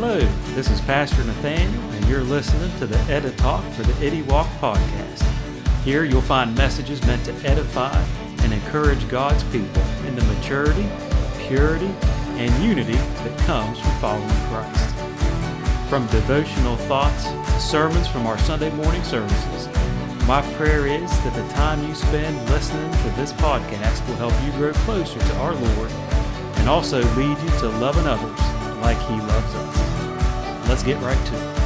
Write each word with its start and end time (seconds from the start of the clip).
Hello, 0.00 0.20
this 0.54 0.70
is 0.70 0.80
Pastor 0.82 1.24
Nathaniel, 1.24 1.82
and 1.82 2.04
you're 2.06 2.22
listening 2.22 2.70
to 2.78 2.86
the 2.86 2.96
Edit 3.12 3.36
Talk 3.36 3.64
for 3.72 3.82
the 3.82 4.06
Eddie 4.06 4.22
Walk 4.22 4.46
podcast. 4.60 5.22
Here 5.82 6.04
you'll 6.04 6.20
find 6.20 6.54
messages 6.54 7.04
meant 7.04 7.24
to 7.24 7.34
edify 7.44 8.00
and 8.44 8.52
encourage 8.52 9.08
God's 9.08 9.42
people 9.50 9.82
in 10.06 10.14
the 10.14 10.22
maturity, 10.22 10.86
purity, 11.48 11.90
and 12.38 12.64
unity 12.64 12.92
that 12.94 13.38
comes 13.40 13.80
from 13.80 13.90
following 13.98 14.28
Christ. 14.46 14.94
From 15.90 16.06
devotional 16.06 16.76
thoughts 16.76 17.24
to 17.24 17.60
sermons 17.60 18.06
from 18.06 18.24
our 18.28 18.38
Sunday 18.38 18.70
morning 18.76 19.02
services, 19.02 19.66
my 20.28 20.42
prayer 20.54 20.86
is 20.86 21.10
that 21.24 21.34
the 21.34 21.54
time 21.54 21.84
you 21.84 21.96
spend 21.96 22.38
listening 22.50 22.92
to 23.02 23.10
this 23.16 23.32
podcast 23.32 24.06
will 24.06 24.14
help 24.14 24.44
you 24.46 24.52
grow 24.52 24.72
closer 24.84 25.18
to 25.18 25.36
our 25.38 25.56
Lord 25.56 25.90
and 25.90 26.68
also 26.68 27.02
lead 27.16 27.36
you 27.36 27.58
to 27.58 27.68
loving 27.80 28.06
others 28.06 28.58
like 28.80 28.98
He 29.08 29.14
loves 29.14 29.54
us. 29.54 29.77
Let's 30.68 30.82
get 30.82 31.00
right 31.00 31.26
to 31.26 31.34
it. 31.34 31.58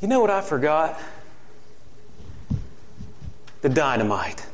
You 0.00 0.08
know 0.08 0.20
what 0.20 0.30
I 0.30 0.40
forgot? 0.40 0.98
The 3.60 3.68
dynamite. 3.68 4.46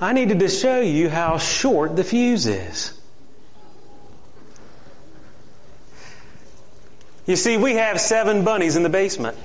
I 0.00 0.12
needed 0.12 0.38
to 0.38 0.48
show 0.48 0.80
you 0.80 1.08
how 1.08 1.38
short 1.38 1.96
the 1.96 2.04
fuse 2.04 2.46
is. 2.46 2.95
You 7.26 7.34
see, 7.34 7.56
we 7.56 7.74
have 7.74 8.00
seven 8.00 8.44
bunnies 8.44 8.76
in 8.76 8.84
the 8.84 8.88
basement. 8.88 9.36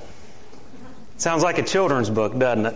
Sounds 1.18 1.42
like 1.42 1.58
a 1.58 1.64
children's 1.64 2.12
book, 2.12 2.38
doesn't 2.38 2.68
it? 2.68 2.76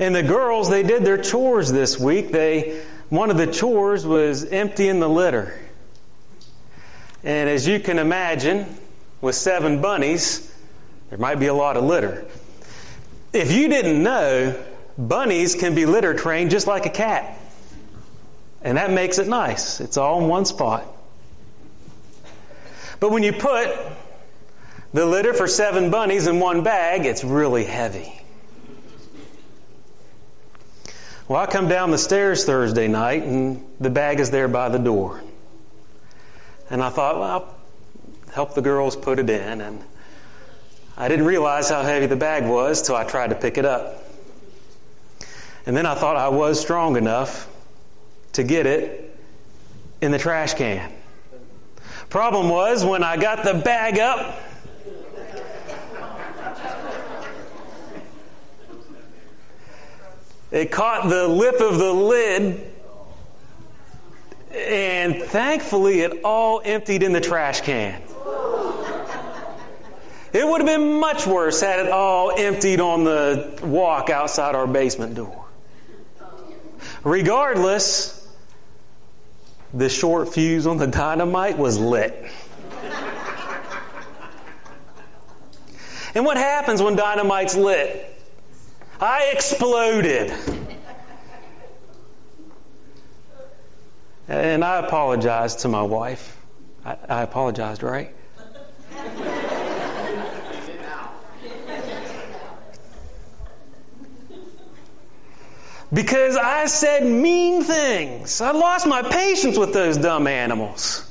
And 0.00 0.14
the 0.14 0.24
girls, 0.24 0.68
they 0.68 0.82
did 0.82 1.04
their 1.04 1.18
chores 1.18 1.70
this 1.70 1.98
week. 1.98 2.30
They, 2.30 2.82
one 3.08 3.30
of 3.30 3.36
the 3.36 3.46
chores 3.46 4.04
was 4.04 4.44
emptying 4.44 4.98
the 4.98 5.08
litter. 5.08 5.58
And 7.22 7.48
as 7.48 7.66
you 7.66 7.78
can 7.78 7.98
imagine, 7.98 8.66
with 9.20 9.34
seven 9.34 9.80
bunnies, 9.80 10.52
there 11.10 11.18
might 11.18 11.38
be 11.38 11.46
a 11.46 11.54
lot 11.54 11.76
of 11.76 11.84
litter. 11.84 12.26
If 13.32 13.52
you 13.52 13.68
didn't 13.68 14.02
know, 14.02 14.60
bunnies 14.96 15.54
can 15.54 15.74
be 15.74 15.86
litter 15.86 16.14
trained 16.14 16.50
just 16.50 16.66
like 16.66 16.86
a 16.86 16.90
cat. 16.90 17.38
And 18.62 18.76
that 18.76 18.90
makes 18.90 19.18
it 19.18 19.28
nice. 19.28 19.80
It's 19.80 19.96
all 19.96 20.20
in 20.20 20.28
one 20.28 20.44
spot. 20.44 20.84
But 23.00 23.10
when 23.12 23.22
you 23.22 23.32
put 23.32 23.68
the 24.92 25.06
litter 25.06 25.34
for 25.34 25.46
seven 25.46 25.90
bunnies 25.90 26.26
in 26.26 26.40
one 26.40 26.62
bag, 26.62 27.06
it's 27.06 27.22
really 27.22 27.64
heavy. 27.64 28.12
Well, 31.28 31.40
I 31.40 31.46
come 31.46 31.68
down 31.68 31.90
the 31.90 31.98
stairs 31.98 32.44
Thursday 32.46 32.88
night 32.88 33.22
and 33.22 33.64
the 33.78 33.90
bag 33.90 34.18
is 34.18 34.30
there 34.30 34.48
by 34.48 34.70
the 34.70 34.78
door. 34.78 35.22
And 36.70 36.82
I 36.82 36.88
thought, 36.88 37.18
well, 37.18 37.24
I'll 37.24 37.54
help 38.32 38.54
the 38.54 38.62
girls 38.62 38.96
put 38.96 39.18
it 39.18 39.28
in. 39.28 39.60
And 39.60 39.82
I 40.96 41.08
didn't 41.08 41.26
realize 41.26 41.68
how 41.68 41.82
heavy 41.82 42.06
the 42.06 42.16
bag 42.16 42.46
was 42.46 42.82
till 42.82 42.96
I 42.96 43.04
tried 43.04 43.28
to 43.30 43.36
pick 43.36 43.58
it 43.58 43.66
up. 43.66 44.02
And 45.66 45.76
then 45.76 45.84
I 45.84 45.94
thought 45.94 46.16
I 46.16 46.28
was 46.28 46.58
strong 46.60 46.96
enough 46.96 47.46
to 48.32 48.42
get 48.42 48.66
it 48.66 49.14
in 50.00 50.12
the 50.12 50.18
trash 50.18 50.54
can. 50.54 50.90
Problem 52.10 52.48
was, 52.48 52.84
when 52.84 53.02
I 53.02 53.18
got 53.18 53.44
the 53.44 53.52
bag 53.52 53.98
up, 53.98 54.40
it 60.50 60.70
caught 60.70 61.10
the 61.10 61.28
lip 61.28 61.60
of 61.60 61.78
the 61.78 61.92
lid, 61.92 62.72
and 64.54 65.22
thankfully 65.22 66.00
it 66.00 66.24
all 66.24 66.62
emptied 66.64 67.02
in 67.02 67.12
the 67.12 67.20
trash 67.20 67.60
can. 67.60 68.00
It 70.32 70.46
would 70.46 70.60
have 70.62 70.66
been 70.66 71.00
much 71.00 71.26
worse 71.26 71.60
had 71.60 71.80
it 71.80 71.92
all 71.92 72.30
emptied 72.30 72.80
on 72.80 73.04
the 73.04 73.58
walk 73.62 74.08
outside 74.08 74.54
our 74.54 74.66
basement 74.66 75.14
door. 75.14 75.44
Regardless, 77.04 78.17
the 79.72 79.88
short 79.88 80.32
fuse 80.32 80.66
on 80.66 80.78
the 80.78 80.86
dynamite 80.86 81.58
was 81.58 81.78
lit. 81.78 82.30
and 86.14 86.24
what 86.24 86.36
happens 86.36 86.80
when 86.82 86.96
dynamite's 86.96 87.56
lit? 87.56 88.04
I 89.00 89.30
exploded. 89.32 90.32
And 94.28 94.62
I 94.62 94.78
apologized 94.78 95.60
to 95.60 95.68
my 95.68 95.82
wife. 95.82 96.36
I, 96.84 96.96
I 97.08 97.22
apologized, 97.22 97.82
right? 97.82 98.14
Because 105.92 106.36
I 106.36 106.66
said 106.66 107.06
mean 107.06 107.64
things. 107.64 108.40
I 108.40 108.50
lost 108.50 108.86
my 108.86 109.02
patience 109.02 109.56
with 109.56 109.72
those 109.72 109.96
dumb 109.96 110.26
animals. 110.26 111.04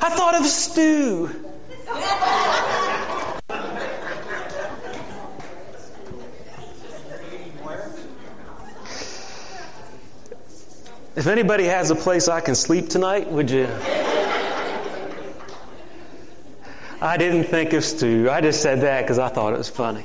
I 0.00 0.10
thought 0.10 0.34
of 0.34 0.46
stew. 0.46 1.30
If 11.14 11.26
anybody 11.26 11.64
has 11.64 11.90
a 11.90 11.94
place 11.94 12.26
I 12.26 12.40
can 12.40 12.54
sleep 12.54 12.88
tonight, 12.88 13.30
would 13.30 13.50
you? 13.50 13.68
I 17.00 17.16
didn't 17.18 17.44
think 17.44 17.74
of 17.74 17.84
stew. 17.84 18.30
I 18.30 18.40
just 18.40 18.62
said 18.62 18.80
that 18.80 19.02
because 19.02 19.18
I 19.18 19.28
thought 19.28 19.52
it 19.52 19.58
was 19.58 19.68
funny. 19.68 20.04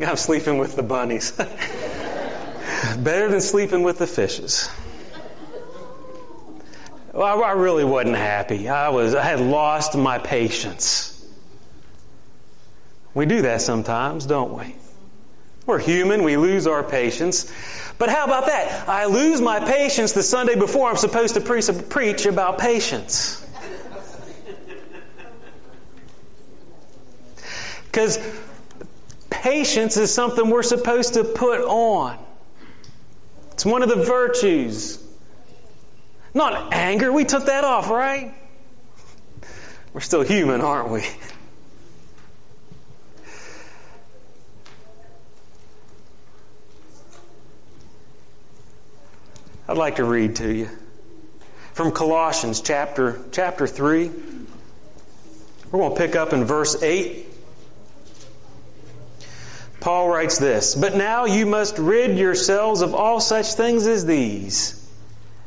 I'm 0.06 0.16
sleeping 0.16 0.58
with 0.58 0.76
the 0.76 0.82
bunnies. 0.82 1.32
Better 2.98 3.28
than 3.28 3.40
sleeping 3.40 3.82
with 3.82 3.98
the 3.98 4.06
fishes. 4.06 4.70
Well, 7.12 7.42
I 7.44 7.52
really 7.52 7.84
wasn't 7.84 8.16
happy. 8.16 8.68
I 8.68 8.88
was, 8.90 9.14
I 9.14 9.22
had 9.22 9.40
lost 9.40 9.96
my 9.96 10.18
patience. 10.18 11.16
We 13.12 13.26
do 13.26 13.42
that 13.42 13.60
sometimes, 13.60 14.26
don't 14.26 14.56
we? 14.58 14.74
We're 15.66 15.80
human. 15.80 16.22
We 16.22 16.36
lose 16.36 16.66
our 16.66 16.82
patience. 16.82 17.52
But 17.98 18.08
how 18.08 18.24
about 18.24 18.46
that? 18.46 18.88
I 18.88 19.06
lose 19.06 19.40
my 19.40 19.60
patience 19.60 20.12
the 20.12 20.22
Sunday 20.22 20.54
before 20.54 20.88
I'm 20.88 20.96
supposed 20.96 21.34
to 21.34 21.40
pre- 21.40 21.62
preach 21.88 22.26
about 22.26 22.58
patience. 22.58 23.46
Because 27.90 28.20
Patience 29.30 29.96
is 29.96 30.12
something 30.12 30.50
we're 30.50 30.62
supposed 30.62 31.14
to 31.14 31.24
put 31.24 31.60
on. 31.60 32.18
It's 33.52 33.64
one 33.64 33.82
of 33.82 33.88
the 33.88 34.04
virtues. 34.04 35.02
Not 36.34 36.72
anger. 36.72 37.12
We 37.12 37.24
took 37.24 37.46
that 37.46 37.64
off, 37.64 37.88
right? 37.90 38.34
We're 39.92 40.00
still 40.00 40.22
human, 40.22 40.60
aren't 40.60 40.90
we? 40.90 41.04
I'd 49.68 49.78
like 49.78 49.96
to 49.96 50.04
read 50.04 50.36
to 50.36 50.52
you 50.52 50.68
from 51.74 51.92
Colossians 51.92 52.60
chapter 52.60 53.20
chapter 53.30 53.66
3. 53.68 54.10
We're 55.70 55.78
going 55.78 55.94
to 55.94 55.96
pick 55.96 56.16
up 56.16 56.32
in 56.32 56.44
verse 56.44 56.82
8 56.82 57.29
Paul 59.90 60.08
writes 60.08 60.38
this, 60.38 60.76
But 60.76 60.94
now 60.94 61.24
you 61.24 61.46
must 61.46 61.76
rid 61.78 62.16
yourselves 62.16 62.80
of 62.80 62.94
all 62.94 63.18
such 63.18 63.54
things 63.54 63.88
as 63.88 64.06
these 64.06 64.88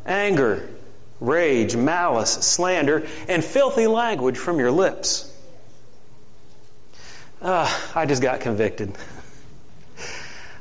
anger, 0.06 0.68
rage, 1.22 1.78
malice, 1.78 2.32
slander, 2.32 3.08
and 3.30 3.42
filthy 3.42 3.88
language 3.88 4.38
from 4.38 4.60
your 4.60 4.70
lips. 4.70 5.34
Uh, 7.42 7.74
I 7.96 8.06
just 8.06 8.22
got 8.22 8.42
convicted. 8.42 8.94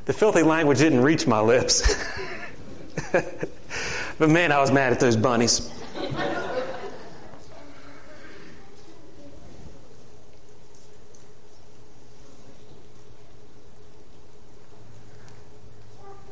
The 0.05 0.13
filthy 0.13 0.43
language 0.43 0.79
didn't 0.79 1.01
reach 1.01 1.27
my 1.27 1.39
lips. 1.39 1.81
but 3.11 4.29
man, 4.29 4.51
I 4.51 4.59
was 4.59 4.69
mad 4.69 4.91
at 4.91 4.99
those 4.99 5.15
bunnies. 5.15 5.69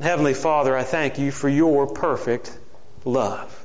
Heavenly 0.00 0.34
Father, 0.34 0.76
I 0.76 0.82
thank 0.82 1.18
you 1.18 1.30
for 1.30 1.48
your 1.48 1.86
perfect 1.86 2.56
love. 3.04 3.64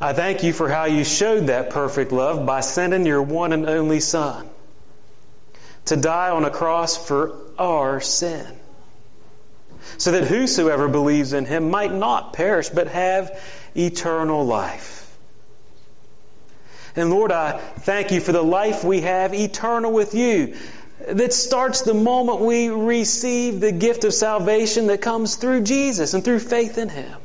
I 0.00 0.12
thank 0.14 0.42
you 0.42 0.52
for 0.52 0.68
how 0.68 0.86
you 0.86 1.04
showed 1.04 1.46
that 1.46 1.70
perfect 1.70 2.10
love 2.10 2.44
by 2.44 2.60
sending 2.60 3.06
your 3.06 3.22
one 3.22 3.52
and 3.52 3.68
only 3.68 4.00
Son 4.00 4.48
to 5.84 5.96
die 5.96 6.30
on 6.30 6.44
a 6.44 6.50
cross 6.50 6.96
for 6.96 7.36
our 7.56 8.00
sin, 8.00 8.46
so 9.96 10.10
that 10.10 10.24
whosoever 10.24 10.88
believes 10.88 11.32
in 11.32 11.44
him 11.44 11.70
might 11.70 11.92
not 11.92 12.32
perish 12.32 12.68
but 12.68 12.88
have 12.88 13.40
eternal 13.76 14.44
life. 14.44 15.16
And 16.96 17.10
Lord, 17.10 17.30
I 17.30 17.58
thank 17.58 18.10
you 18.10 18.20
for 18.20 18.32
the 18.32 18.42
life 18.42 18.82
we 18.82 19.02
have 19.02 19.34
eternal 19.34 19.92
with 19.92 20.14
you 20.14 20.56
that 21.08 21.32
starts 21.32 21.82
the 21.82 21.94
moment 21.94 22.40
we 22.40 22.68
receive 22.68 23.60
the 23.60 23.72
gift 23.72 24.04
of 24.04 24.14
salvation 24.14 24.86
that 24.88 25.00
comes 25.00 25.36
through 25.36 25.62
Jesus 25.62 26.14
and 26.14 26.24
through 26.24 26.38
faith 26.38 26.78
in 26.78 26.88
him. 26.88 27.20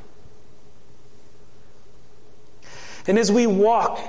And 3.08 3.18
as 3.18 3.32
we 3.32 3.48
walk 3.48 4.00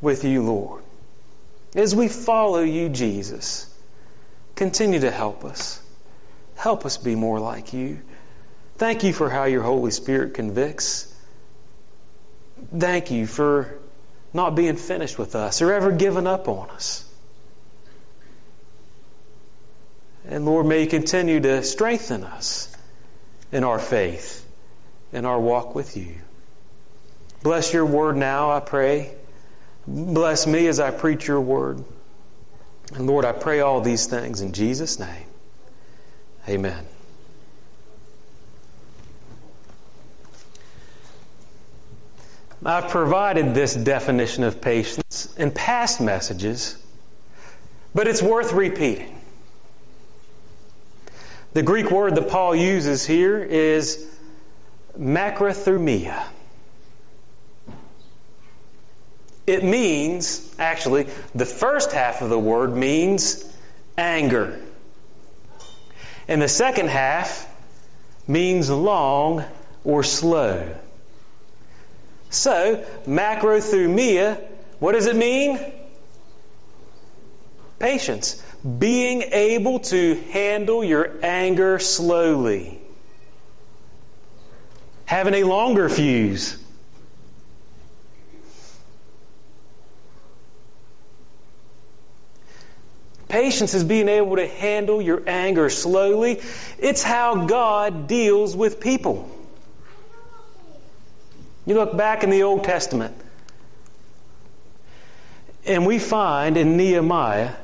with 0.00 0.24
you, 0.24 0.42
Lord, 0.42 0.82
as 1.74 1.94
we 1.94 2.08
follow 2.08 2.60
you, 2.60 2.88
Jesus, 2.88 3.72
continue 4.54 5.00
to 5.00 5.10
help 5.10 5.44
us. 5.44 5.80
Help 6.56 6.86
us 6.86 6.96
be 6.96 7.16
more 7.16 7.40
like 7.40 7.72
you. 7.72 8.00
Thank 8.76 9.02
you 9.02 9.12
for 9.12 9.28
how 9.28 9.44
your 9.44 9.62
Holy 9.62 9.90
Spirit 9.90 10.34
convicts. 10.34 11.12
Thank 12.76 13.10
you 13.10 13.26
for 13.26 13.78
not 14.32 14.54
being 14.54 14.76
finished 14.76 15.18
with 15.18 15.34
us 15.34 15.62
or 15.62 15.72
ever 15.72 15.90
giving 15.92 16.26
up 16.26 16.48
on 16.48 16.70
us. 16.70 17.03
And 20.26 20.46
Lord, 20.46 20.66
may 20.66 20.82
you 20.82 20.86
continue 20.86 21.40
to 21.40 21.62
strengthen 21.62 22.24
us 22.24 22.74
in 23.52 23.62
our 23.62 23.78
faith, 23.78 24.44
in 25.12 25.24
our 25.24 25.38
walk 25.38 25.74
with 25.74 25.96
you. 25.96 26.16
Bless 27.42 27.72
your 27.74 27.84
word 27.84 28.16
now, 28.16 28.50
I 28.50 28.60
pray. 28.60 29.14
Bless 29.86 30.46
me 30.46 30.66
as 30.66 30.80
I 30.80 30.90
preach 30.90 31.28
your 31.28 31.40
word. 31.40 31.84
And 32.94 33.06
Lord, 33.06 33.24
I 33.24 33.32
pray 33.32 33.60
all 33.60 33.80
these 33.82 34.06
things 34.06 34.40
in 34.40 34.52
Jesus' 34.52 34.98
name. 34.98 35.26
Amen. 36.48 36.86
I've 42.64 42.88
provided 42.88 43.54
this 43.54 43.74
definition 43.74 44.42
of 44.44 44.62
patience 44.62 45.34
in 45.36 45.50
past 45.50 46.00
messages, 46.00 46.78
but 47.94 48.08
it's 48.08 48.22
worth 48.22 48.52
repeating. 48.52 49.13
The 51.54 51.62
Greek 51.62 51.90
word 51.90 52.16
that 52.16 52.28
Paul 52.28 52.56
uses 52.56 53.06
here 53.06 53.38
is 53.38 54.04
macrothumia. 54.98 56.20
It 59.46 59.62
means, 59.62 60.52
actually, 60.58 61.06
the 61.32 61.46
first 61.46 61.92
half 61.92 62.22
of 62.22 62.28
the 62.30 62.38
word 62.38 62.74
means 62.74 63.44
anger. 63.96 64.60
And 66.26 66.42
the 66.42 66.48
second 66.48 66.88
half 66.88 67.48
means 68.26 68.68
long 68.68 69.44
or 69.84 70.02
slow. 70.02 70.74
So, 72.30 72.84
macrothumia, 73.06 74.40
what 74.80 74.92
does 74.92 75.06
it 75.06 75.14
mean? 75.14 75.60
Patience. 77.78 78.42
Being 78.64 79.22
able 79.32 79.80
to 79.80 80.14
handle 80.32 80.82
your 80.82 81.10
anger 81.22 81.78
slowly. 81.78 82.78
Having 85.04 85.34
a 85.34 85.44
longer 85.44 85.90
fuse. 85.90 86.56
Patience 93.28 93.74
is 93.74 93.84
being 93.84 94.08
able 94.08 94.36
to 94.36 94.46
handle 94.46 95.02
your 95.02 95.22
anger 95.26 95.68
slowly. 95.68 96.40
It's 96.78 97.02
how 97.02 97.46
God 97.46 98.06
deals 98.06 98.56
with 98.56 98.80
people. 98.80 99.28
You 101.66 101.74
look 101.74 101.96
back 101.96 102.22
in 102.22 102.30
the 102.30 102.44
Old 102.44 102.64
Testament, 102.64 103.14
and 105.66 105.84
we 105.84 105.98
find 105.98 106.56
in 106.56 106.76
Nehemiah 106.76 107.54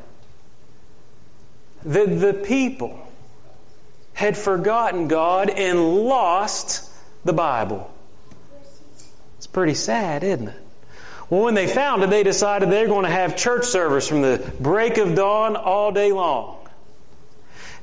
that 1.84 2.06
the 2.06 2.34
people 2.34 2.98
had 4.12 4.36
forgotten 4.36 5.08
God 5.08 5.50
and 5.50 6.04
lost 6.04 6.90
the 7.24 7.32
Bible. 7.32 7.90
It's 9.38 9.46
pretty 9.46 9.74
sad, 9.74 10.22
isn't 10.22 10.48
it? 10.48 10.62
Well, 11.30 11.42
when 11.42 11.54
they 11.54 11.66
found 11.66 12.02
it, 12.02 12.10
they 12.10 12.24
decided 12.24 12.70
they're 12.70 12.88
going 12.88 13.04
to 13.04 13.10
have 13.10 13.36
church 13.36 13.64
service 13.64 14.08
from 14.08 14.20
the 14.20 14.52
break 14.60 14.98
of 14.98 15.14
dawn 15.14 15.56
all 15.56 15.92
day 15.92 16.12
long. 16.12 16.58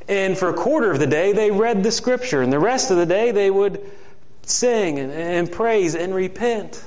And 0.08 0.38
for 0.38 0.50
a 0.50 0.54
quarter 0.54 0.92
of 0.92 1.00
the 1.00 1.08
day, 1.08 1.34
they 1.34 1.50
read 1.50 1.84
the 1.84 1.92
scripture, 1.92 2.42
and 2.42 2.52
the 2.52 2.60
rest 2.60 2.92
of 2.92 2.98
the 2.98 3.06
day, 3.06 3.32
they 3.32 3.50
would 3.50 3.82
sing 4.44 5.00
and, 5.00 5.12
and 5.12 5.52
praise 5.52 5.96
and 5.96 6.14
repent. 6.14 6.84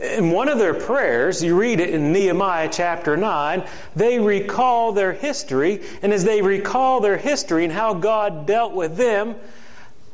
In 0.00 0.30
one 0.30 0.48
of 0.48 0.58
their 0.58 0.72
prayers, 0.72 1.42
you 1.42 1.58
read 1.58 1.78
it 1.78 1.90
in 1.90 2.12
Nehemiah 2.12 2.70
chapter 2.72 3.18
9, 3.18 3.64
they 3.94 4.18
recall 4.18 4.92
their 4.92 5.12
history, 5.12 5.82
and 6.00 6.12
as 6.14 6.24
they 6.24 6.40
recall 6.40 7.00
their 7.00 7.18
history 7.18 7.64
and 7.64 7.72
how 7.72 7.92
God 7.92 8.46
dealt 8.46 8.72
with 8.72 8.96
them, 8.96 9.36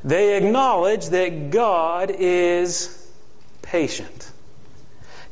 they 0.02 0.36
acknowledge 0.36 1.06
that 1.10 1.50
God 1.50 2.10
is 2.10 2.90
patient. 3.62 4.30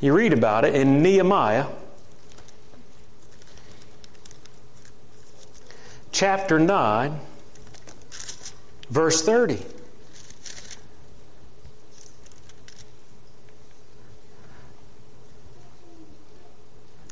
You 0.01 0.15
read 0.15 0.33
about 0.33 0.65
it 0.65 0.77
in 0.77 1.03
Nehemiah 1.03 1.67
chapter 6.13 6.61
9, 6.61 7.19
verse 8.89 9.21
30. 9.23 9.74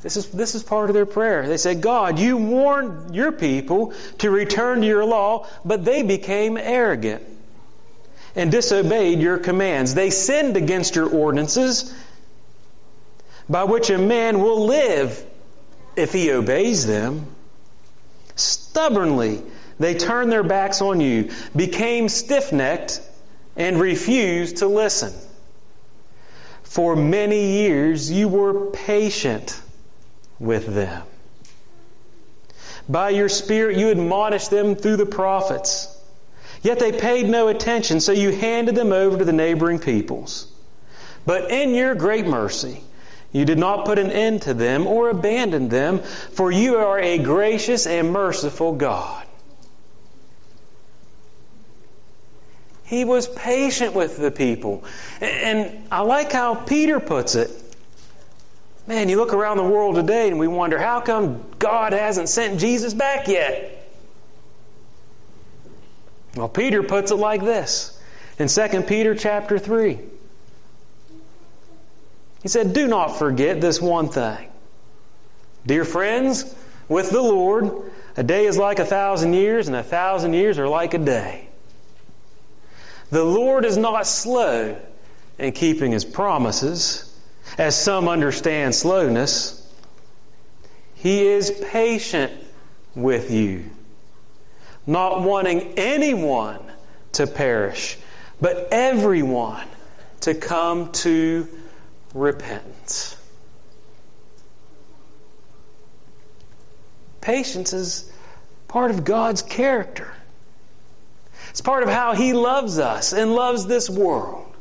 This 0.03 0.17
is, 0.17 0.29
this 0.31 0.57
is 0.57 0.65
part 0.65 0.91
of 0.91 0.95
their 0.95 1.07
prayer. 1.07 1.47
They 1.47 1.57
said, 1.57 1.81
God, 1.81 2.19
you 2.19 2.37
warned 2.37 3.15
your 3.15 3.31
people 3.31 3.95
to 4.19 4.31
return 4.31 4.81
to 4.81 4.87
your 4.87 5.05
law, 5.05 5.47
but 5.65 5.85
they 5.85 6.03
became 6.03 6.57
arrogant 6.57 7.23
and 8.35 8.51
disobeyed 8.51 9.21
your 9.21 9.39
commands. 9.39 9.95
They 9.95 10.11
sinned 10.11 10.57
against 10.57 10.97
your 10.97 11.09
ordinances, 11.09 11.95
by 13.49 13.65
which 13.65 13.91
a 13.91 13.99
man 13.99 14.41
will 14.41 14.67
live 14.67 15.25
if 15.95 16.13
he 16.13 16.33
obeys 16.33 16.85
them. 16.85 17.27
Stubbornly, 18.35 19.43
they 19.79 19.95
turned 19.95 20.33
their 20.33 20.43
backs 20.43 20.83
on 20.83 21.01
you, 21.01 21.31
became 21.55 22.09
stiff 22.09 22.53
necked, 22.53 23.01
and 23.57 23.79
refused 23.79 24.59
to 24.59 24.67
listen. 24.67 25.13
For 26.65 26.97
many 26.97 27.63
years 27.63 28.11
you 28.11 28.27
were 28.29 28.71
patient 28.71 29.61
with 30.43 30.67
them. 30.67 31.03
By 32.89 33.11
your 33.11 33.29
Spirit 33.29 33.79
you 33.79 33.89
admonished 33.89 34.51
them 34.51 34.75
through 34.75 34.97
the 34.97 35.07
prophets. 35.07 35.89
Yet 36.63 36.79
they 36.79 36.93
paid 36.93 37.29
no 37.29 37.49
attention, 37.49 38.01
so 38.01 38.13
you 38.13 38.31
handed 38.31 38.75
them 38.75 38.93
over 38.93 39.19
to 39.19 39.25
the 39.25 39.33
neighboring 39.33 39.79
peoples. 39.79 40.47
But 41.25 41.51
in 41.51 41.75
your 41.75 41.95
great 41.95 42.27
mercy, 42.27 42.83
you 43.33 43.45
did 43.45 43.59
not 43.59 43.87
put 43.87 43.99
an 43.99 44.11
end 44.11 44.43
to 44.43 44.55
them 44.55 44.87
or 44.87 45.11
abandon 45.11 45.69
them, 45.69 46.01
for 46.01 46.51
you 46.51 46.77
are 46.77 46.99
a 46.99 47.19
gracious 47.19 47.87
and 47.87 48.13
merciful 48.13 48.75
God. 48.75 49.27
He 52.85 53.05
was 53.05 53.27
patient 53.27 53.95
with 53.95 54.19
the 54.19 54.31
people. 54.31 54.85
And 55.21 55.87
I 55.91 56.03
like 56.03 56.31
how 56.31 56.55
Peter 56.55 57.01
puts 57.01 57.37
it. 57.37 57.51
Man, 58.87 59.09
you 59.09 59.17
look 59.17 59.33
around 59.33 59.59
the 59.59 59.63
world 59.63 59.95
today 59.95 60.29
and 60.29 60.39
we 60.39 60.49
wonder 60.49 60.79
how 60.79 61.01
come 61.01 61.45
God 61.59 61.93
hasn't 61.93 62.29
sent 62.29 62.59
Jesus 62.59 62.95
back 62.95 63.29
yet? 63.29 63.79
Well, 66.35 66.49
Peter 66.49 66.83
puts 66.83 67.11
it 67.11 67.17
like 67.17 67.43
this 67.43 67.99
in 68.39 68.49
2 68.49 68.83
Peter 68.83 69.15
chapter 69.15 69.59
3. 69.59 69.99
He 72.43 72.49
said, 72.49 72.73
Do 72.73 72.89
not 72.89 73.19
forget 73.19 73.61
this 73.61 73.81
one 73.81 74.09
thing. 74.09 74.49
Dear 75.65 75.85
friends, 75.85 76.53
with 76.89 77.11
the 77.11 77.23
Lord, 77.23 77.71
a 78.17 78.25
day 78.25 78.47
is 78.47 78.59
like 78.59 78.81
a 78.81 78.85
thousand 78.85 79.35
years, 79.35 79.69
and 79.69 79.77
a 79.77 79.83
thousand 79.83 80.35
years 80.35 80.59
are 80.59 80.69
like 80.69 80.95
a 80.95 80.99
day. 80.99 81.49
The 83.11 83.23
Lord 83.23 83.65
is 83.65 83.77
not 83.77 84.07
slow 84.07 84.77
in 85.39 85.53
keeping 85.53 85.93
his 85.93 86.05
promises, 86.05 87.12
as 87.59 87.81
some 87.81 88.09
understand 88.09 88.75
slowness. 88.75 89.59
He 90.95 91.27
is 91.27 91.51
patient 91.71 92.33
with 92.95 93.31
you, 93.31 93.65
not 94.87 95.23
wanting 95.23 95.75
anyone 95.77 96.61
to 97.13 97.27
perish, 97.27 97.99
but 98.41 98.69
everyone 98.71 99.67
to 100.21 100.35
come 100.35 100.93
to 100.93 101.49
repentance. 102.15 103.17
Patience 107.21 107.73
is 107.73 108.11
part 108.69 108.91
of 108.91 109.05
God's 109.05 109.43
character. 109.43 110.13
It's 111.51 111.61
part 111.61 111.83
of 111.83 111.89
how 111.89 112.15
He 112.15 112.33
loves 112.33 112.79
us 112.79 113.13
and 113.13 113.35
loves 113.35 113.67
this 113.67 113.89
world. 113.89 114.52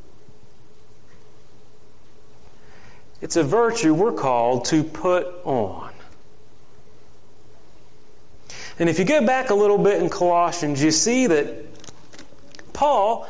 It's 3.21 3.35
a 3.35 3.43
virtue 3.43 3.93
we're 3.93 4.13
called 4.13 4.65
to 4.65 4.83
put 4.83 5.27
on. 5.45 5.91
And 8.79 8.89
if 8.89 8.97
you 8.97 9.05
go 9.05 9.25
back 9.25 9.51
a 9.51 9.53
little 9.53 9.77
bit 9.77 10.01
in 10.01 10.09
Colossians, 10.09 10.83
you 10.83 10.89
see 10.89 11.27
that 11.27 11.65
Paul, 12.73 13.29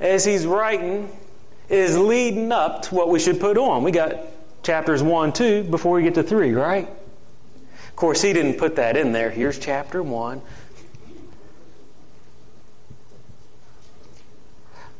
as 0.00 0.24
he's 0.24 0.44
writing 0.44 1.08
is 1.68 1.96
leading 1.96 2.50
up 2.50 2.82
to 2.82 2.94
what 2.94 3.08
we 3.08 3.20
should 3.20 3.38
put 3.38 3.58
on. 3.58 3.84
We 3.84 3.92
got 3.92 4.16
chapters 4.62 5.02
1, 5.02 5.32
2 5.34 5.64
before 5.64 5.92
we 5.92 6.02
get 6.02 6.14
to 6.14 6.22
3, 6.22 6.52
right? 6.52 6.88
Of 6.88 7.96
course, 7.96 8.22
he 8.22 8.32
didn't 8.32 8.54
put 8.54 8.76
that 8.76 8.96
in 8.96 9.12
there. 9.12 9.30
Here's 9.30 9.58
chapter 9.58 10.02
1. 10.02 10.42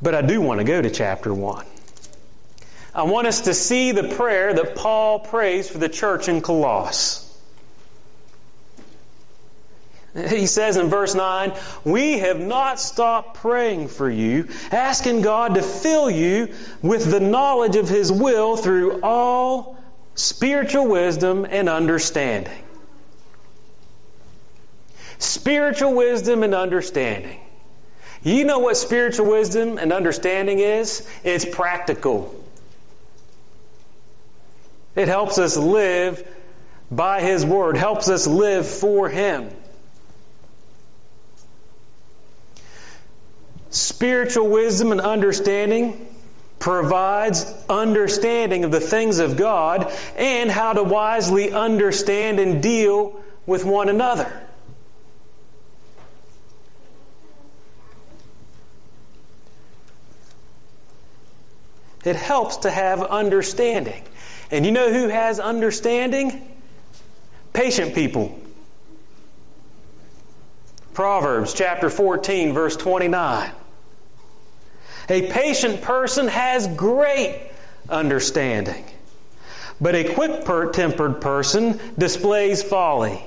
But 0.01 0.15
I 0.15 0.23
do 0.23 0.41
want 0.41 0.61
to 0.61 0.65
go 0.65 0.81
to 0.81 0.91
chapter 0.91 1.35
1. 1.35 1.67
I 2.99 3.03
want 3.03 3.29
us 3.29 3.43
to 3.43 3.55
see 3.55 3.93
the 3.93 4.03
prayer 4.03 4.53
that 4.53 4.75
Paul 4.75 5.21
prays 5.21 5.71
for 5.71 5.79
the 5.79 5.89
church 5.89 6.29
in 6.29 6.41
Colossae. 6.41 7.25
He 10.15 10.47
says 10.47 10.77
in 10.77 10.89
verse 10.89 11.15
9, 11.15 11.53
We 11.85 12.19
have 12.19 12.41
not 12.41 12.81
stopped 12.81 13.37
praying 13.37 13.87
for 13.87 14.11
you, 14.11 14.49
asking 14.73 15.21
God 15.21 15.55
to 15.55 15.63
fill 15.63 16.11
you 16.11 16.53
with 16.83 17.09
the 17.09 17.21
knowledge 17.21 17.77
of 17.77 17.89
His 17.89 18.11
will 18.11 18.57
through 18.57 19.01
all 19.05 19.79
spiritual 20.17 20.89
wisdom 20.89 21.47
and 21.49 21.69
understanding. 21.69 22.65
Spiritual 25.19 25.95
wisdom 25.95 26.43
and 26.43 26.53
understanding. 26.53 27.39
You 28.25 28.43
know 28.43 28.59
what 28.59 28.77
spiritual 28.77 29.31
wisdom 29.31 29.79
and 29.79 29.93
understanding 29.93 30.59
is? 30.59 31.09
It's 31.23 31.45
practical. 31.45 32.38
It 34.99 35.07
helps 35.07 35.39
us 35.39 35.57
live 35.57 36.27
by 36.91 37.21
His 37.21 37.47
Word, 37.47 37.77
helps 37.77 38.09
us 38.09 38.27
live 38.27 38.67
for 38.67 39.09
Him. 39.09 39.49
Spiritual 43.71 44.49
wisdom 44.49 44.91
and 44.91 45.01
understanding 45.01 46.09
provides 46.59 47.47
understanding 47.69 48.65
of 48.65 48.73
the 48.73 48.81
things 48.81 49.21
of 49.21 49.37
God 49.37 49.93
and 50.17 50.51
how 50.51 50.73
to 50.73 50.83
wisely 50.83 51.53
understand 51.53 52.41
and 52.41 52.61
deal 52.61 53.21
with 53.47 53.65
one 53.65 53.89
another. 53.89 54.48
It 62.05 62.17
helps 62.17 62.59
to 62.59 62.71
have 62.71 63.03
understanding. 63.03 64.03
And 64.51 64.65
you 64.65 64.73
know 64.73 64.93
who 64.93 65.09
has 65.09 65.41
understanding? 65.41 66.47
Patient 67.53 67.95
people. 67.95 68.39
Proverbs 70.95 71.55
chapter 71.55 71.91
14, 71.91 72.55
verse 72.55 72.77
29. 72.77 73.53
A 75.11 75.31
patient 75.31 75.83
person 75.83 76.29
has 76.29 76.67
great 76.67 77.41
understanding, 77.89 78.85
but 79.81 79.95
a 79.95 80.13
quick 80.13 80.45
tempered 80.73 81.21
person 81.21 81.81
displays 81.97 82.63
folly. 82.63 83.23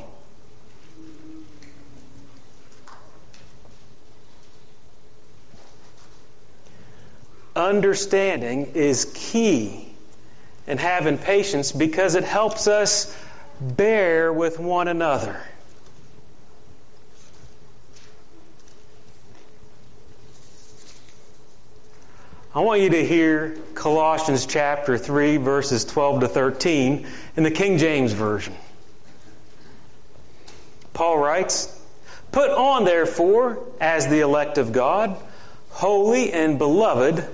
Understanding 7.55 8.73
is 8.75 9.11
key 9.13 9.87
in 10.67 10.77
having 10.77 11.17
patience 11.17 11.71
because 11.71 12.15
it 12.15 12.23
helps 12.23 12.67
us 12.67 13.15
bear 13.59 14.31
with 14.31 14.59
one 14.59 14.87
another. 14.87 15.41
I 22.53 22.59
want 22.59 22.81
you 22.81 22.89
to 22.89 23.05
hear 23.05 23.57
Colossians 23.75 24.45
chapter 24.45 24.97
3, 24.97 25.37
verses 25.37 25.85
12 25.85 26.21
to 26.21 26.27
13 26.27 27.07
in 27.37 27.43
the 27.43 27.51
King 27.51 27.77
James 27.77 28.11
Version. 28.11 28.53
Paul 30.93 31.17
writes, 31.17 31.77
Put 32.33 32.49
on, 32.49 32.83
therefore, 32.83 33.59
as 33.79 34.07
the 34.07 34.19
elect 34.19 34.57
of 34.57 34.73
God, 34.73 35.17
holy 35.81 36.31
and 36.31 36.59
beloved, 36.59 37.27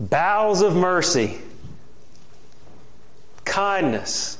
bowels 0.00 0.62
of 0.62 0.74
mercy, 0.74 1.38
kindness, 3.44 4.36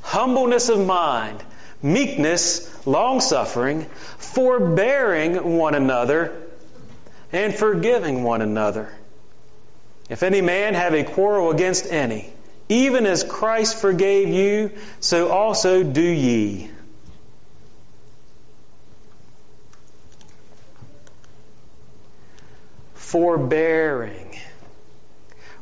humbleness 0.00 0.70
of 0.70 0.86
mind, 0.86 1.44
meekness, 1.82 2.86
long 2.86 3.20
suffering, 3.20 3.84
forbearing 4.16 5.58
one 5.58 5.74
another, 5.74 6.34
and 7.32 7.54
forgiving 7.54 8.22
one 8.22 8.40
another. 8.40 8.90
If 10.08 10.22
any 10.22 10.40
man 10.40 10.72
have 10.72 10.94
a 10.94 11.04
quarrel 11.04 11.50
against 11.50 11.84
any, 11.84 12.32
even 12.70 13.04
as 13.04 13.22
Christ 13.22 13.76
forgave 13.76 14.30
you, 14.30 14.70
so 15.00 15.28
also 15.28 15.82
do 15.82 16.00
ye. 16.00 16.70
Forbearing 23.10 24.38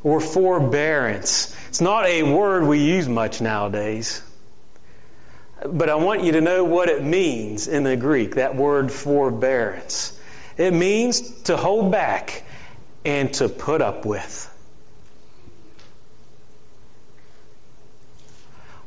or 0.03 0.21
forbearance. 0.21 1.57
It's 1.69 1.81
not 1.81 2.05
a 2.07 2.23
word 2.23 2.65
we 2.65 2.85
use 2.85 3.09
much 3.09 3.41
nowadays. 3.41 4.23
But 5.65 5.89
I 5.89 5.95
want 5.95 6.25
you 6.25 6.33
to 6.33 6.43
know 6.43 6.65
what 6.65 6.91
it 6.91 7.03
means 7.03 7.67
in 7.67 7.85
the 7.85 7.97
Greek, 7.97 8.35
that 8.35 8.55
word 8.55 8.93
forbearance. 8.93 10.19
It 10.59 10.73
means 10.73 11.43
to 11.45 11.57
hold 11.57 11.91
back 11.91 12.45
and 13.05 13.33
to 13.35 13.49
put 13.49 13.81
up 13.81 14.05
with. 14.05 14.55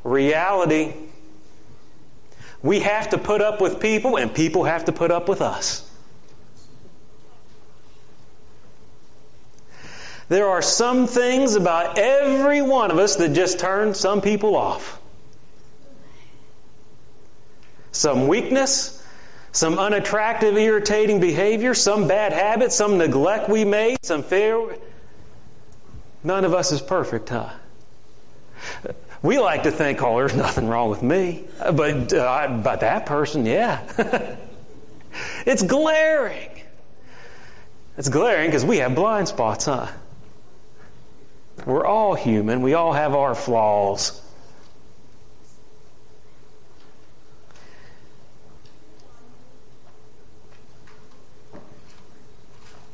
Reality. 0.03 0.93
We 2.61 2.81
have 2.81 3.09
to 3.09 3.17
put 3.17 3.41
up 3.41 3.59
with 3.59 3.79
people, 3.79 4.17
and 4.17 4.31
people 4.31 4.65
have 4.65 4.85
to 4.85 4.91
put 4.91 5.09
up 5.09 5.27
with 5.27 5.41
us. 5.41 5.90
There 10.31 10.47
are 10.47 10.61
some 10.61 11.07
things 11.07 11.55
about 11.55 11.97
every 11.97 12.61
one 12.61 12.89
of 12.89 12.97
us 12.97 13.17
that 13.17 13.33
just 13.33 13.59
turn 13.59 13.93
some 13.93 14.21
people 14.21 14.55
off. 14.55 15.01
some 17.91 18.27
weakness, 18.27 19.05
some 19.51 19.77
unattractive, 19.77 20.57
irritating 20.57 21.19
behavior, 21.19 21.73
some 21.73 22.07
bad 22.07 22.33
habit, 22.33 22.71
some 22.71 22.97
neglect 22.97 23.49
we 23.49 23.65
made, 23.65 23.97
some 24.03 24.23
failure. 24.23 24.77
None 26.23 26.45
of 26.45 26.53
us 26.53 26.71
is 26.71 26.81
perfect, 26.81 27.29
huh? 27.29 27.49
We 29.21 29.39
like 29.39 29.63
to 29.63 29.71
think, 29.71 30.01
oh, 30.01 30.17
there's 30.17 30.35
nothing 30.35 30.67
wrong 30.67 30.89
with 30.89 31.03
me. 31.03 31.43
But, 31.59 32.13
uh, 32.13 32.61
but 32.63 32.79
that 32.79 33.05
person, 33.05 33.45
yeah. 33.45 33.81
it's 35.45 35.61
glaring. 35.61 36.49
It's 37.97 38.09
glaring 38.09 38.47
because 38.47 38.65
we 38.65 38.77
have 38.77 38.95
blind 38.95 39.27
spots, 39.27 39.65
huh? 39.65 39.87
We're 41.65 41.85
all 41.85 42.15
human. 42.15 42.61
We 42.61 42.73
all 42.73 42.93
have 42.93 43.13
our 43.13 43.35
flaws. 43.35 44.19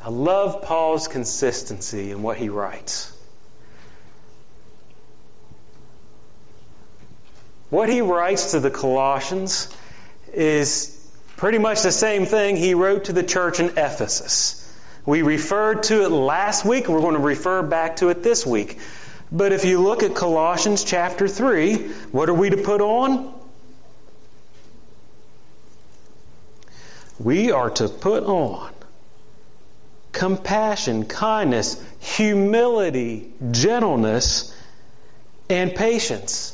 I 0.03 0.09
love 0.09 0.61
Paul's 0.61 1.07
consistency 1.07 2.11
in 2.11 2.21
what 2.21 2.37
he 2.37 2.47
writes. 2.47 3.13
What 7.69 7.89
he 7.89 7.99
writes 7.99 8.51
to 8.51 8.61
the 8.61 8.71
Colossians 8.71 9.69
is 10.33 10.93
pretty 11.35 11.57
much 11.57 11.81
the 11.81 11.91
same 11.91 12.25
thing 12.25 12.55
he 12.55 12.73
wrote 12.73 13.05
to 13.05 13.13
the 13.13 13.23
church 13.23 13.59
in 13.59 13.71
Ephesus. 13.71 14.66
We 15.07 15.21
referred 15.21 15.83
to 15.83 16.03
it 16.03 16.09
last 16.09 16.65
week. 16.65 16.89
We're 16.89 16.99
going 16.99 17.15
to 17.15 17.21
refer 17.21 17.63
back 17.63 17.95
to 17.97 18.09
it 18.09 18.23
this 18.23 18.45
week. 18.45 18.77
But 19.31 19.53
if 19.53 19.63
you 19.63 19.81
look 19.81 20.03
at 20.03 20.13
Colossians 20.13 20.83
chapter 20.83 21.29
3, 21.29 21.77
what 22.11 22.27
are 22.27 22.33
we 22.33 22.49
to 22.49 22.57
put 22.57 22.81
on? 22.81 23.33
We 27.19 27.51
are 27.51 27.69
to 27.69 27.87
put 27.87 28.25
on 28.25 28.73
compassion, 30.11 31.05
kindness, 31.05 31.81
humility, 31.99 33.31
gentleness, 33.51 34.53
and 35.49 35.73
patience. 35.73 36.53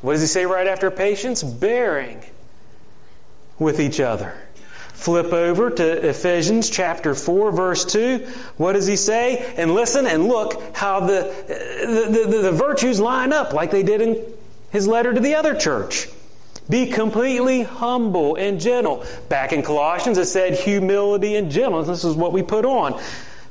What 0.00 0.14
does 0.14 0.22
he 0.22 0.26
say 0.26 0.44
right 0.44 0.66
after 0.66 0.90
patience? 0.90 1.44
Bearing 1.44 2.20
with 3.60 3.78
each 3.78 4.00
other. 4.00 4.34
Flip 5.02 5.32
over 5.32 5.68
to 5.68 6.08
Ephesians 6.10 6.70
chapter 6.70 7.16
4 7.16 7.50
verse 7.50 7.84
2. 7.86 8.18
What 8.56 8.74
does 8.74 8.86
he 8.86 8.94
say? 8.94 9.52
And 9.56 9.74
listen 9.74 10.06
and 10.06 10.28
look 10.28 10.76
how 10.76 11.00
the, 11.00 11.34
the, 11.48 12.24
the, 12.24 12.38
the 12.42 12.52
virtues 12.52 13.00
line 13.00 13.32
up 13.32 13.52
like 13.52 13.72
they 13.72 13.82
did 13.82 14.00
in 14.00 14.24
his 14.70 14.86
letter 14.86 15.12
to 15.12 15.18
the 15.18 15.34
other 15.34 15.56
church. 15.56 16.08
Be 16.70 16.86
completely 16.86 17.64
humble 17.64 18.36
and 18.36 18.60
gentle. 18.60 19.04
Back 19.28 19.52
in 19.52 19.64
Colossians, 19.64 20.18
it 20.18 20.26
said 20.26 20.56
humility 20.56 21.34
and 21.34 21.50
gentleness. 21.50 21.88
This 21.88 22.04
is 22.04 22.14
what 22.14 22.32
we 22.32 22.44
put 22.44 22.64
on. 22.64 23.02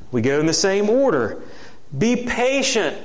We 0.10 0.22
go 0.22 0.40
in 0.40 0.46
the 0.46 0.54
same 0.54 0.90
order. 0.90 1.44
Be 1.96 2.16
patient, 2.16 2.96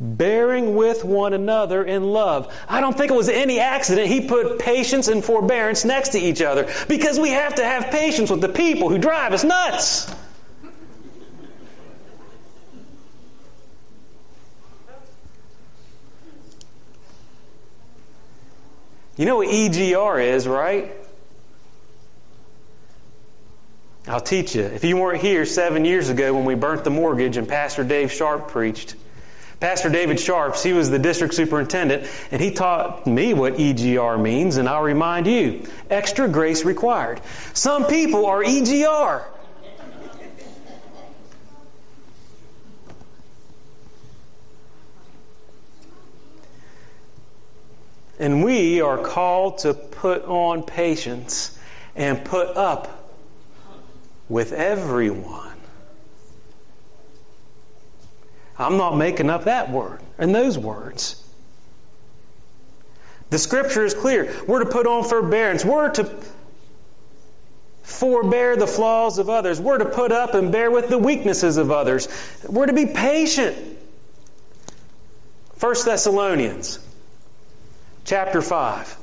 bearing 0.00 0.74
with 0.74 1.04
one 1.04 1.32
another 1.32 1.84
in 1.84 2.04
love. 2.04 2.52
I 2.68 2.80
don't 2.80 2.96
think 2.96 3.10
it 3.10 3.16
was 3.16 3.28
any 3.28 3.60
accident 3.60 4.08
he 4.08 4.26
put 4.26 4.58
patience 4.58 5.08
and 5.08 5.24
forbearance 5.24 5.84
next 5.84 6.10
to 6.10 6.18
each 6.18 6.42
other 6.42 6.68
because 6.88 7.18
we 7.18 7.30
have 7.30 7.56
to 7.56 7.64
have 7.64 7.90
patience 7.90 8.30
with 8.30 8.40
the 8.40 8.48
people 8.48 8.88
who 8.88 8.98
drive 8.98 9.32
us 9.32 9.44
nuts. 9.44 10.12
You 19.16 19.26
know 19.26 19.36
what 19.36 19.48
EGR 19.48 20.24
is, 20.24 20.48
right? 20.48 20.92
I'll 24.08 24.20
teach 24.20 24.56
you. 24.56 24.62
If 24.62 24.84
you 24.84 24.96
weren't 24.96 25.22
here 25.22 25.46
seven 25.46 25.84
years 25.84 26.10
ago 26.10 26.34
when 26.34 26.44
we 26.44 26.56
burnt 26.56 26.84
the 26.84 26.90
mortgage 26.90 27.36
and 27.36 27.48
Pastor 27.48 27.84
Dave 27.84 28.10
Sharp 28.10 28.48
preached, 28.48 28.96
Pastor 29.60 29.88
David 29.88 30.20
Sharps, 30.20 30.62
he 30.62 30.72
was 30.72 30.90
the 30.90 30.98
district 30.98 31.34
superintendent, 31.34 32.08
and 32.30 32.40
he 32.40 32.50
taught 32.50 33.06
me 33.06 33.34
what 33.34 33.54
EGR 33.54 34.20
means, 34.20 34.56
and 34.56 34.68
I'll 34.68 34.82
remind 34.82 35.26
you 35.26 35.62
extra 35.88 36.28
grace 36.28 36.64
required. 36.64 37.20
Some 37.54 37.86
people 37.86 38.26
are 38.26 38.42
EGR. 38.42 39.24
And 48.18 48.44
we 48.44 48.80
are 48.80 48.98
called 48.98 49.58
to 49.58 49.74
put 49.74 50.24
on 50.24 50.62
patience 50.62 51.58
and 51.96 52.24
put 52.24 52.56
up 52.56 53.12
with 54.28 54.52
everyone. 54.52 55.53
I'm 58.58 58.76
not 58.76 58.96
making 58.96 59.30
up 59.30 59.44
that 59.44 59.70
word 59.70 60.00
and 60.18 60.34
those 60.34 60.56
words. 60.56 61.20
The 63.30 63.38
scripture 63.38 63.84
is 63.84 63.94
clear. 63.94 64.32
We're 64.46 64.62
to 64.62 64.70
put 64.70 64.86
on 64.86 65.02
forbearance. 65.04 65.64
We're 65.64 65.90
to 65.90 66.08
forbear 67.82 68.56
the 68.56 68.66
flaws 68.66 69.18
of 69.18 69.28
others. 69.28 69.60
We're 69.60 69.78
to 69.78 69.86
put 69.86 70.12
up 70.12 70.34
and 70.34 70.52
bear 70.52 70.70
with 70.70 70.88
the 70.88 70.98
weaknesses 70.98 71.56
of 71.56 71.70
others. 71.70 72.08
We're 72.48 72.66
to 72.66 72.72
be 72.72 72.86
patient. 72.86 73.56
1 75.58 75.74
Thessalonians 75.84 76.78
chapter 78.04 78.42
5. 78.42 78.96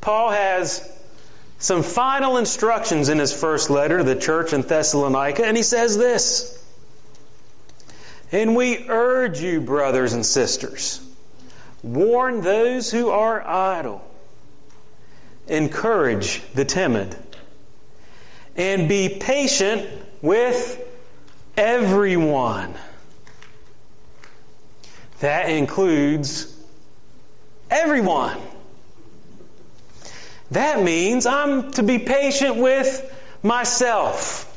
Paul 0.00 0.30
has 0.30 0.90
some 1.58 1.82
final 1.82 2.36
instructions 2.36 3.08
in 3.08 3.18
his 3.18 3.32
first 3.32 3.70
letter 3.70 3.98
to 3.98 4.04
the 4.04 4.16
church 4.16 4.52
in 4.52 4.62
Thessalonica, 4.62 5.46
and 5.46 5.56
he 5.56 5.62
says 5.62 5.96
this 5.96 6.63
And 8.34 8.56
we 8.56 8.88
urge 8.88 9.40
you, 9.40 9.60
brothers 9.60 10.12
and 10.12 10.26
sisters, 10.26 11.00
warn 11.84 12.40
those 12.40 12.90
who 12.90 13.10
are 13.10 13.40
idle, 13.46 14.04
encourage 15.46 16.42
the 16.52 16.64
timid, 16.64 17.14
and 18.56 18.88
be 18.88 19.08
patient 19.08 19.88
with 20.20 20.84
everyone. 21.56 22.74
That 25.20 25.48
includes 25.48 26.52
Everyone. 27.70 28.36
That 30.50 30.82
means 30.82 31.26
I'm 31.26 31.70
to 31.72 31.82
be 31.82 31.98
patient 31.98 32.56
with 32.56 33.12
myself. 33.42 34.53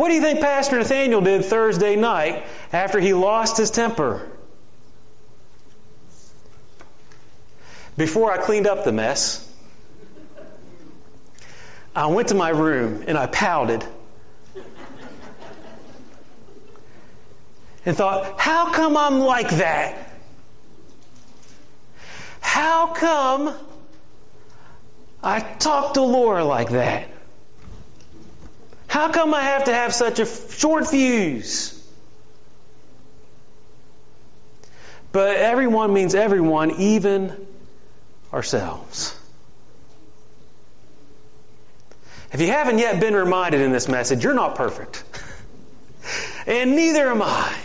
What 0.00 0.08
do 0.08 0.14
you 0.14 0.22
think 0.22 0.40
Pastor 0.40 0.78
Nathaniel 0.78 1.20
did 1.20 1.44
Thursday 1.44 1.94
night 1.94 2.44
after 2.72 2.98
he 2.98 3.12
lost 3.12 3.58
his 3.58 3.70
temper? 3.70 4.26
Before 7.98 8.32
I 8.32 8.38
cleaned 8.38 8.66
up 8.66 8.84
the 8.84 8.92
mess, 8.92 9.46
I 11.94 12.06
went 12.06 12.28
to 12.28 12.34
my 12.34 12.48
room 12.48 13.04
and 13.08 13.18
I 13.18 13.26
pouted. 13.26 13.84
And 17.84 17.94
thought, 17.94 18.40
how 18.40 18.72
come 18.72 18.96
I'm 18.96 19.20
like 19.20 19.50
that? 19.50 20.14
How 22.40 22.94
come 22.94 23.54
I 25.22 25.40
talk 25.40 25.92
to 25.92 26.00
Laura 26.00 26.42
like 26.42 26.70
that? 26.70 27.06
How 28.90 29.12
come 29.12 29.32
I 29.34 29.42
have 29.42 29.66
to 29.66 29.72
have 29.72 29.94
such 29.94 30.18
a 30.18 30.26
short 30.26 30.88
fuse? 30.88 31.80
But 35.12 35.36
everyone 35.36 35.92
means 35.92 36.16
everyone, 36.16 36.72
even 36.72 37.46
ourselves. 38.32 39.16
If 42.32 42.40
you 42.40 42.48
haven't 42.48 42.78
yet 42.80 42.98
been 42.98 43.14
reminded 43.14 43.60
in 43.60 43.70
this 43.70 43.86
message, 43.86 44.24
you're 44.24 44.34
not 44.34 44.56
perfect. 44.56 45.04
and 46.48 46.74
neither 46.74 47.12
am 47.12 47.22
I. 47.22 47.56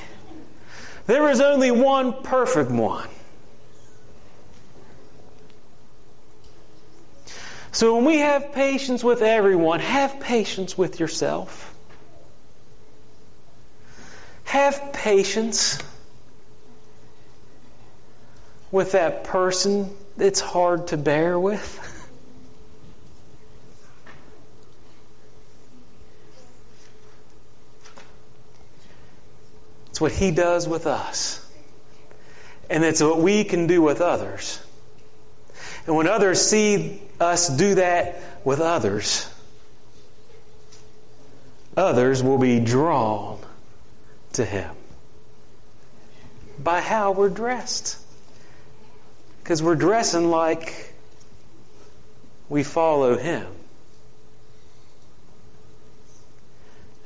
There 1.08 1.28
is 1.32 1.42
only 1.42 1.72
one 1.72 2.22
perfect 2.22 2.70
one. 2.70 3.10
So 7.76 7.96
when 7.96 8.06
we 8.06 8.20
have 8.20 8.54
patience 8.54 9.04
with 9.04 9.22
everyone, 9.22 9.82
have 9.82 10.22
patience 10.22 10.78
with 10.78 11.02
yourself. 11.02 11.76
Have 14.46 14.94
patience 14.94 15.78
with 18.72 18.94
that 18.94 19.26
person 19.26 19.94
that's 20.16 20.40
hard 20.40 20.88
to 20.88 20.96
bear 20.96 21.38
with. 21.38 22.08
It's 29.90 30.00
what 30.00 30.14
He 30.14 30.32
does 30.32 30.66
with 30.66 30.88
us. 30.88 31.46
And 32.70 32.86
it's 32.86 33.02
what 33.02 33.18
we 33.18 33.44
can 33.44 33.68
do 33.68 33.82
with 33.82 34.00
others 34.00 34.65
And 35.88 35.96
when 35.96 36.08
others 36.08 36.42
see 36.42 37.02
us 37.20 37.48
do 37.48 37.76
that 37.76 38.20
with 38.44 38.60
others, 38.60 39.30
others 41.78 42.24
will 42.24 42.38
be 42.40 42.60
drawn 42.60 43.40
to 44.34 44.46
Him 44.46 44.72
by 46.58 46.82
how 46.82 47.12
we're 47.12 47.30
dressed. 47.30 47.98
Because 49.44 49.62
we're 49.62 49.76
dressing 49.76 50.32
like 50.32 50.94
we 52.50 52.64
follow 52.64 53.16
Him. 53.16 53.46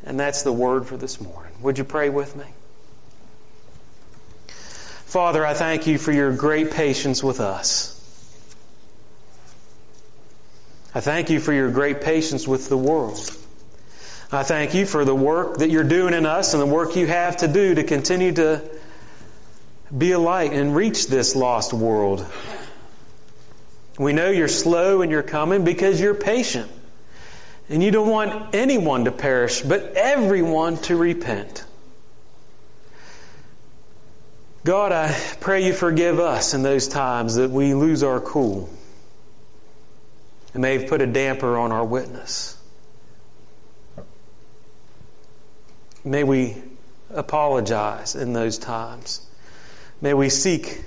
And 0.05 0.17
that's 0.17 0.43
the 0.43 0.53
word 0.53 0.87
for 0.87 0.95
this 0.95 1.19
morning. 1.19 1.51
Would 1.61 1.77
you 1.77 1.83
pray 1.83 2.09
with 2.09 2.33
me? 2.35 2.45
Father, 4.47 5.45
I 5.45 5.53
thank 5.53 5.87
you 5.87 5.97
for 5.97 6.13
your 6.13 6.31
great 6.31 6.71
patience 6.71 7.21
with 7.21 7.41
us. 7.41 7.98
I 10.93 11.01
thank 11.01 11.29
you 11.29 11.39
for 11.39 11.53
your 11.53 11.69
great 11.69 12.01
patience 12.01 12.47
with 12.47 12.67
the 12.67 12.77
world. 12.77 13.19
I 14.31 14.43
thank 14.43 14.73
you 14.73 14.87
for 14.87 15.05
the 15.05 15.13
work 15.13 15.57
that 15.57 15.69
you're 15.69 15.83
doing 15.83 16.13
in 16.13 16.25
us 16.25 16.53
and 16.53 16.61
the 16.61 16.65
work 16.65 16.95
you 16.95 17.05
have 17.05 17.37
to 17.37 17.47
do 17.47 17.75
to 17.75 17.83
continue 17.83 18.31
to 18.33 18.63
be 19.95 20.11
a 20.11 20.19
light 20.19 20.51
and 20.51 20.75
reach 20.75 21.07
this 21.07 21.35
lost 21.35 21.73
world. 21.73 22.25
We 23.99 24.13
know 24.13 24.29
you're 24.29 24.47
slow 24.47 25.01
and 25.01 25.11
you're 25.11 25.23
coming 25.23 25.63
because 25.63 26.01
you're 26.01 26.15
patient. 26.15 26.71
And 27.69 27.83
you 27.83 27.91
don't 27.91 28.09
want 28.09 28.55
anyone 28.55 29.05
to 29.05 29.11
perish, 29.11 29.61
but 29.61 29.93
everyone 29.95 30.77
to 30.83 30.95
repent. 30.95 31.63
God, 34.63 34.91
I 34.91 35.15
pray 35.39 35.67
you 35.67 35.73
forgive 35.73 36.19
us 36.19 36.55
in 36.55 36.63
those 36.63 36.87
times 36.87 37.35
that 37.35 37.51
we 37.51 37.75
lose 37.75 38.01
our 38.01 38.19
cool 38.19 38.69
and 40.53 40.61
may 40.61 40.79
have 40.79 40.89
put 40.89 41.01
a 41.01 41.07
damper 41.07 41.57
on 41.57 41.71
our 41.71 41.85
witness. 41.85 42.57
May 46.03 46.23
we 46.23 46.55
apologize 47.13 48.15
in 48.15 48.33
those 48.33 48.57
times. 48.57 49.21
May 50.01 50.13
we 50.13 50.29
seek 50.29 50.83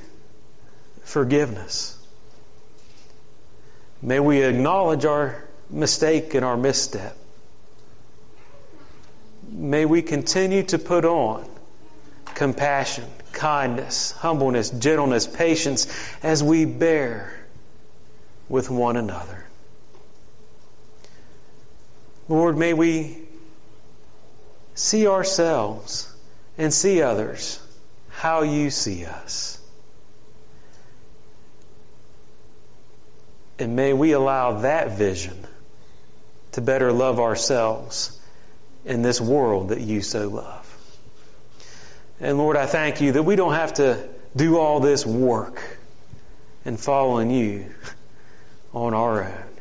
forgiveness. 1.04 1.98
May 4.00 4.18
we 4.20 4.42
acknowledge 4.42 5.04
our 5.04 5.44
mistake 5.70 6.34
and 6.34 6.44
our 6.44 6.56
misstep. 6.56 7.16
May 9.48 9.84
we 9.84 10.02
continue 10.02 10.62
to 10.64 10.78
put 10.78 11.04
on 11.04 11.48
compassion, 12.24 13.04
kindness, 13.32 14.12
humbleness, 14.12 14.70
gentleness, 14.70 15.26
patience 15.26 15.86
as 16.22 16.42
we 16.42 16.64
bear 16.64 17.32
with 18.48 18.70
one 18.70 18.96
another. 18.96 19.44
Lord, 22.28 22.56
may 22.56 22.72
we 22.72 23.18
see 24.74 25.06
ourselves 25.06 26.12
and 26.56 26.72
see 26.72 27.02
others 27.02 27.60
how 28.10 28.42
you 28.42 28.70
see 28.70 29.04
us. 29.04 29.58
And 33.58 33.76
may 33.76 33.92
we 33.92 34.12
allow 34.12 34.60
that 34.60 34.96
vision 34.98 35.46
to 36.52 36.60
better 36.60 36.92
love 36.92 37.20
ourselves 37.20 38.18
in 38.84 39.02
this 39.02 39.20
world 39.20 39.68
that 39.68 39.80
you 39.80 40.02
so 40.02 40.28
love. 40.28 40.68
And 42.20 42.38
Lord, 42.38 42.56
I 42.56 42.66
thank 42.66 43.00
you 43.00 43.12
that 43.12 43.22
we 43.22 43.36
don't 43.36 43.54
have 43.54 43.74
to 43.74 44.08
do 44.34 44.58
all 44.58 44.80
this 44.80 45.04
work 45.04 45.62
in 46.64 46.76
following 46.76 47.30
you 47.30 47.66
on 48.72 48.94
our 48.94 49.24
own. 49.24 49.51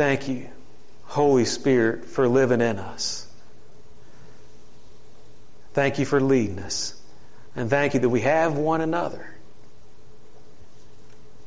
Thank 0.00 0.28
you, 0.28 0.48
Holy 1.04 1.44
Spirit, 1.44 2.06
for 2.06 2.26
living 2.26 2.62
in 2.62 2.78
us. 2.78 3.30
Thank 5.74 5.98
you 5.98 6.06
for 6.06 6.22
leading 6.22 6.58
us. 6.58 6.98
And 7.54 7.68
thank 7.68 7.92
you 7.92 8.00
that 8.00 8.08
we 8.08 8.22
have 8.22 8.56
one 8.56 8.80
another 8.80 9.28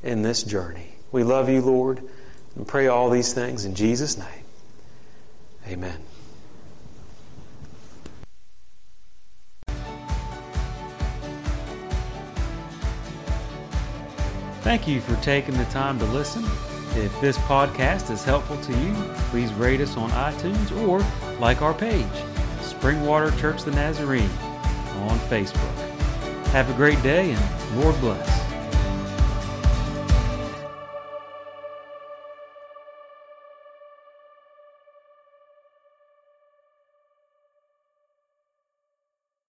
in 0.03 0.21
this 0.21 0.43
journey. 0.43 0.93
We 1.11 1.23
love 1.23 1.49
you, 1.49 1.61
Lord, 1.61 2.07
and 2.55 2.67
pray 2.67 2.85
all 2.85 3.09
these 3.09 3.33
things 3.33 3.65
in 3.65 3.73
Jesus' 3.73 4.19
name. 4.19 4.45
Amen. 5.67 5.97
Thank 14.61 14.87
you 14.87 15.01
for 15.01 15.15
taking 15.23 15.57
the 15.57 15.65
time 15.65 15.97
to 15.97 16.05
listen. 16.05 16.45
If 16.95 17.19
this 17.19 17.39
podcast 17.39 18.11
is 18.11 18.23
helpful 18.23 18.57
to 18.57 18.71
you, 18.71 18.93
please 19.31 19.51
rate 19.53 19.81
us 19.81 19.97
on 19.97 20.11
iTunes 20.11 20.71
or 20.87 21.03
like 21.39 21.63
our 21.63 21.73
page, 21.73 22.05
Springwater 22.59 23.35
Church 23.39 23.63
the 23.63 23.71
Nazarene, 23.71 24.29
on 24.99 25.17
Facebook. 25.27 25.75
Have 26.49 26.69
a 26.69 26.73
great 26.73 27.01
day 27.01 27.31
and 27.31 27.81
Lord 27.81 27.99
bless. 27.99 28.42